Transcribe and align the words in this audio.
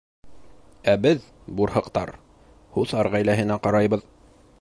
Ә 0.93 0.95
беҙ, 1.01 1.27
бурһыҡтар, 1.59 2.13
һуҫар 2.79 3.11
ғаиләһенә 3.17 3.59
ҡарайбыҙ. 3.69 4.09